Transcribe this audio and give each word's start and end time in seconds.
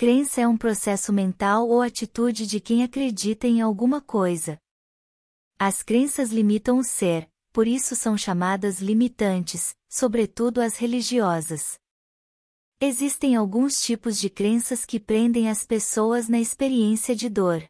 Crença 0.00 0.40
é 0.40 0.46
um 0.46 0.56
processo 0.56 1.12
mental 1.12 1.68
ou 1.68 1.82
atitude 1.82 2.46
de 2.46 2.60
quem 2.60 2.84
acredita 2.84 3.48
em 3.48 3.60
alguma 3.60 4.00
coisa. 4.00 4.56
As 5.58 5.82
crenças 5.82 6.30
limitam 6.30 6.78
o 6.78 6.84
ser, 6.84 7.28
por 7.52 7.66
isso 7.66 7.96
são 7.96 8.16
chamadas 8.16 8.80
limitantes, 8.80 9.74
sobretudo 9.88 10.60
as 10.60 10.76
religiosas. 10.76 11.80
Existem 12.80 13.34
alguns 13.34 13.80
tipos 13.80 14.20
de 14.20 14.30
crenças 14.30 14.84
que 14.84 15.00
prendem 15.00 15.50
as 15.50 15.66
pessoas 15.66 16.28
na 16.28 16.38
experiência 16.38 17.16
de 17.16 17.28
dor. 17.28 17.68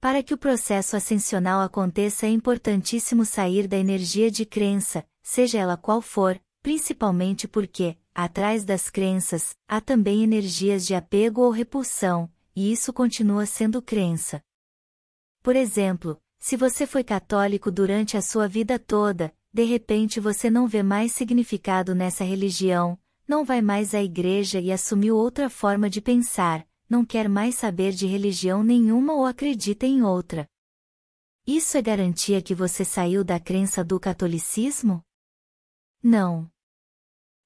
Para 0.00 0.24
que 0.24 0.34
o 0.34 0.36
processo 0.36 0.96
ascensional 0.96 1.60
aconteça 1.60 2.26
é 2.26 2.30
importantíssimo 2.30 3.24
sair 3.24 3.68
da 3.68 3.76
energia 3.76 4.32
de 4.32 4.44
crença, 4.44 5.06
seja 5.22 5.60
ela 5.60 5.76
qual 5.76 6.02
for, 6.02 6.42
principalmente 6.60 7.46
porque, 7.46 7.96
atrás 8.14 8.64
das 8.64 8.90
crenças, 8.90 9.56
há 9.68 9.80
também 9.80 10.22
energias 10.22 10.86
de 10.86 10.94
apego 10.94 11.42
ou 11.42 11.50
repulsão, 11.50 12.30
e 12.54 12.72
isso 12.72 12.92
continua 12.92 13.46
sendo 13.46 13.80
crença. 13.80 14.42
Por 15.42 15.56
exemplo, 15.56 16.20
se 16.38 16.56
você 16.56 16.86
foi 16.86 17.04
católico 17.04 17.70
durante 17.70 18.16
a 18.16 18.22
sua 18.22 18.48
vida 18.48 18.78
toda, 18.78 19.34
de 19.52 19.64
repente 19.64 20.20
você 20.20 20.50
não 20.50 20.66
vê 20.66 20.82
mais 20.82 21.12
significado 21.12 21.94
nessa 21.94 22.24
religião, 22.24 22.98
não 23.26 23.44
vai 23.44 23.62
mais 23.62 23.94
à 23.94 24.02
igreja 24.02 24.60
e 24.60 24.72
assumiu 24.72 25.16
outra 25.16 25.48
forma 25.48 25.88
de 25.88 26.00
pensar, 26.00 26.66
não 26.88 27.04
quer 27.04 27.28
mais 27.28 27.54
saber 27.54 27.92
de 27.92 28.06
religião 28.06 28.62
nenhuma 28.64 29.12
ou 29.12 29.24
acredita 29.24 29.86
em 29.86 30.02
outra. 30.02 30.48
Isso 31.46 31.76
é 31.76 31.82
garantia 31.82 32.42
que 32.42 32.54
você 32.54 32.84
saiu 32.84 33.24
da 33.24 33.38
crença 33.38 33.84
do 33.84 33.98
catolicismo? 33.98 35.02
Não. 36.02 36.50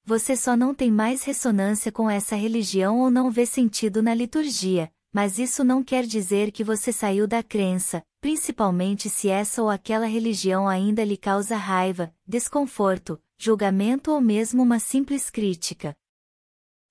Você 0.07 0.37
só 0.37 0.55
não 0.55 0.75
tem 0.75 0.91
mais 0.91 1.25
ressonância 1.25 1.91
com 1.91 2.11
essa 2.11 2.37
religião 2.37 3.01
ou 3.01 3.11
não 3.11 3.31
vê 3.31 3.47
sentido 3.47 4.03
na 4.03 4.13
liturgia, 4.13 4.93
mas 5.11 5.39
isso 5.39 5.65
não 5.65 5.83
quer 5.83 6.05
dizer 6.05 6.53
que 6.53 6.63
você 6.63 6.93
saiu 6.93 7.27
da 7.27 7.43
crença, 7.43 8.05
principalmente 8.21 9.09
se 9.09 9.31
essa 9.31 9.63
ou 9.63 9.71
aquela 9.71 10.05
religião 10.05 10.69
ainda 10.69 11.03
lhe 11.03 11.17
causa 11.17 11.57
raiva, 11.57 12.15
desconforto, 12.27 13.19
julgamento 13.39 14.11
ou 14.11 14.21
mesmo 14.21 14.63
uma 14.63 14.79
simples 14.79 15.31
crítica. 15.31 15.97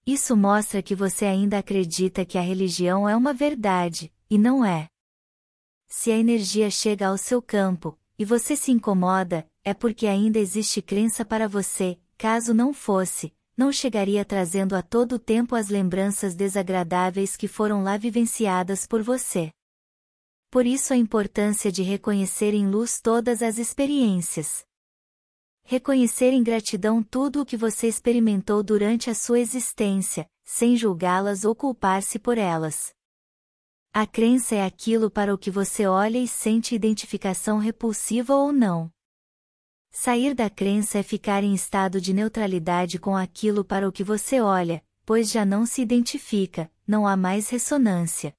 Isso 0.07 0.35
mostra 0.35 0.81
que 0.81 0.95
você 0.95 1.25
ainda 1.25 1.59
acredita 1.59 2.25
que 2.25 2.37
a 2.37 2.41
religião 2.41 3.07
é 3.07 3.15
uma 3.15 3.31
verdade, 3.31 4.11
e 4.27 4.39
não 4.39 4.65
é. 4.65 4.87
Se 5.87 6.11
a 6.11 6.17
energia 6.17 6.71
chega 6.71 7.09
ao 7.09 7.17
seu 7.17 7.43
campo, 7.43 7.95
e 8.17 8.25
você 8.25 8.55
se 8.55 8.71
incomoda, 8.71 9.47
é 9.63 9.71
porque 9.73 10.07
ainda 10.07 10.39
existe 10.39 10.81
crença 10.81 11.23
para 11.23 11.47
você, 11.47 11.99
caso 12.17 12.53
não 12.53 12.73
fosse, 12.73 13.33
não 13.55 13.71
chegaria 13.71 14.25
trazendo 14.25 14.75
a 14.75 14.81
todo 14.81 15.19
tempo 15.19 15.55
as 15.55 15.69
lembranças 15.69 16.35
desagradáveis 16.35 17.37
que 17.37 17.47
foram 17.47 17.83
lá 17.83 17.97
vivenciadas 17.97 18.87
por 18.87 19.01
você. 19.03 19.51
Por 20.49 20.65
isso 20.65 20.93
a 20.93 20.97
importância 20.97 21.71
de 21.71 21.83
reconhecer 21.83 22.53
em 22.53 22.67
luz 22.67 22.99
todas 23.01 23.41
as 23.41 23.57
experiências. 23.57 24.63
Reconhecer 25.63 26.31
em 26.31 26.43
gratidão 26.43 27.01
tudo 27.01 27.41
o 27.41 27.45
que 27.45 27.55
você 27.55 27.87
experimentou 27.87 28.61
durante 28.61 29.09
a 29.09 29.15
sua 29.15 29.39
existência, 29.39 30.27
sem 30.43 30.75
julgá-las 30.75 31.45
ou 31.45 31.55
culpar-se 31.55 32.19
por 32.19 32.37
elas. 32.37 32.93
A 33.93 34.05
crença 34.05 34.55
é 34.55 34.65
aquilo 34.65 35.09
para 35.09 35.33
o 35.33 35.37
que 35.37 35.51
você 35.51 35.85
olha 35.85 36.17
e 36.17 36.27
sente 36.27 36.75
identificação 36.75 37.59
repulsiva 37.59 38.35
ou 38.35 38.51
não. 38.51 38.91
Sair 39.95 40.33
da 40.33 40.49
crença 40.49 40.97
é 40.97 41.03
ficar 41.03 41.43
em 41.43 41.53
estado 41.53 42.01
de 42.01 42.13
neutralidade 42.13 42.97
com 42.97 43.15
aquilo 43.15 43.63
para 43.63 43.87
o 43.87 43.91
que 43.91 44.03
você 44.03 44.41
olha, 44.41 44.83
pois 45.05 45.29
já 45.29 45.45
não 45.45 45.67
se 45.67 45.83
identifica, 45.83 46.69
não 46.85 47.07
há 47.07 47.15
mais 47.15 47.47
ressonância. 47.49 48.33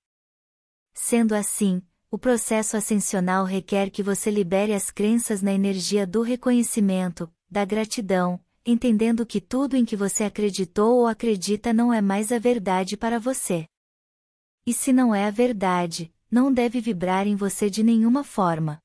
Sendo 0.92 1.32
assim, 1.32 1.80
o 2.10 2.18
processo 2.18 2.76
ascensional 2.76 3.44
requer 3.44 3.90
que 3.90 4.02
você 4.02 4.32
libere 4.32 4.74
as 4.74 4.90
crenças 4.90 5.40
na 5.40 5.52
energia 5.52 6.04
do 6.04 6.22
reconhecimento, 6.22 7.32
da 7.48 7.64
gratidão, 7.64 8.40
entendendo 8.66 9.24
que 9.24 9.40
tudo 9.40 9.76
em 9.76 9.84
que 9.84 9.94
você 9.94 10.24
acreditou 10.24 10.98
ou 10.98 11.06
acredita 11.06 11.72
não 11.72 11.92
é 11.92 12.02
mais 12.02 12.32
a 12.32 12.38
verdade 12.38 12.96
para 12.96 13.20
você. 13.20 13.64
E 14.66 14.72
se 14.72 14.92
não 14.92 15.14
é 15.14 15.26
a 15.26 15.30
verdade, 15.30 16.12
não 16.28 16.52
deve 16.52 16.80
vibrar 16.80 17.28
em 17.28 17.36
você 17.36 17.70
de 17.70 17.84
nenhuma 17.84 18.24
forma. 18.24 18.83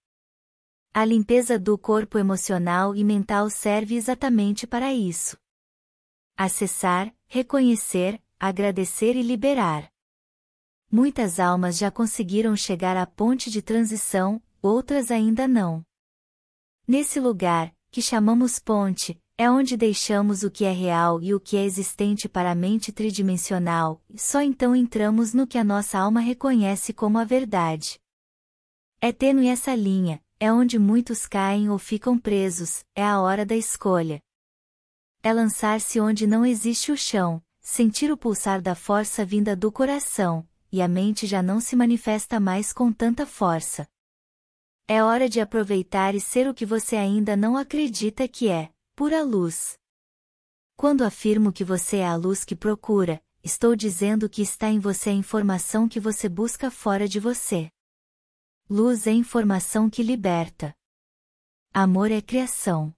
A 0.91 1.05
limpeza 1.05 1.59
do 1.59 1.77
corpo 1.77 2.17
emocional 2.17 2.95
e 2.95 3.03
mental 3.03 3.47
serve 3.49 3.95
exatamente 3.95 4.65
para 4.65 4.91
isso. 4.91 5.37
Acessar, 6.35 7.13
reconhecer, 7.27 8.21
agradecer 8.39 9.15
e 9.15 9.21
liberar. 9.21 9.91
Muitas 10.91 11.39
almas 11.39 11.77
já 11.77 11.91
conseguiram 11.91 12.55
chegar 12.55 12.97
à 12.97 13.05
ponte 13.05 13.51
de 13.51 13.61
transição, 13.61 14.41
outras 14.61 15.11
ainda 15.11 15.47
não. 15.47 15.85
Nesse 16.87 17.19
lugar, 17.19 17.71
que 17.91 18.01
chamamos 18.01 18.57
ponte, 18.57 19.21
é 19.37 19.49
onde 19.49 19.77
deixamos 19.77 20.41
o 20.41 20.49
que 20.49 20.65
é 20.65 20.71
real 20.71 21.21
e 21.21 21.35
o 21.35 21.39
que 21.39 21.55
é 21.55 21.63
existente 21.63 22.27
para 22.27 22.51
a 22.51 22.55
mente 22.55 22.91
tridimensional, 22.91 24.01
e 24.09 24.19
só 24.19 24.41
então 24.41 24.75
entramos 24.75 25.35
no 25.35 25.45
que 25.45 25.59
a 25.59 25.63
nossa 25.63 25.99
alma 25.99 26.19
reconhece 26.19 26.93
como 26.93 27.19
a 27.19 27.23
verdade. 27.23 28.01
É 28.99 29.13
tênue 29.13 29.47
essa 29.47 29.75
linha, 29.75 30.21
é 30.39 30.51
onde 30.53 30.79
muitos 30.79 31.27
caem 31.27 31.69
ou 31.69 31.77
ficam 31.77 32.17
presos, 32.17 32.85
é 32.95 33.03
a 33.03 33.19
hora 33.19 33.45
da 33.45 33.55
escolha. 33.55 34.21
É 35.21 35.33
lançar-se 35.33 35.99
onde 35.99 36.25
não 36.25 36.45
existe 36.45 36.93
o 36.93 36.97
chão, 36.97 37.43
sentir 37.59 38.09
o 38.09 38.15
pulsar 38.15 38.61
da 38.61 38.73
força 38.73 39.25
vinda 39.25 39.53
do 39.53 39.69
coração, 39.69 40.47
e 40.71 40.81
a 40.81 40.87
mente 40.87 41.27
já 41.27 41.43
não 41.43 41.59
se 41.59 41.75
manifesta 41.75 42.39
mais 42.39 42.71
com 42.71 42.89
tanta 42.91 43.25
força. 43.25 43.85
É 44.87 45.03
hora 45.03 45.27
de 45.27 45.41
aproveitar 45.41 46.15
e 46.15 46.21
ser 46.21 46.47
o 46.47 46.53
que 46.53 46.65
você 46.65 46.95
ainda 46.95 47.35
não 47.35 47.57
acredita 47.57 48.25
que 48.25 48.47
é, 48.47 48.71
pura 48.95 49.21
luz. 49.21 49.77
Quando 50.77 51.03
afirmo 51.03 51.51
que 51.51 51.65
você 51.65 51.97
é 51.97 52.07
a 52.07 52.15
luz 52.15 52.45
que 52.45 52.55
procura, 52.55 53.21
estou 53.43 53.75
dizendo 53.75 54.29
que 54.29 54.41
está 54.41 54.69
em 54.69 54.79
você 54.79 55.09
a 55.09 55.13
informação 55.13 55.85
que 55.85 55.99
você 55.99 56.29
busca 56.29 56.71
fora 56.71 57.09
de 57.09 57.19
você. 57.19 57.69
Luz 58.71 59.07
é 59.07 59.11
informação 59.11 59.89
que 59.89 60.03
liberta. 60.03 60.75
Amor 61.73 62.11
é 62.11 62.21
criação. 62.21 62.93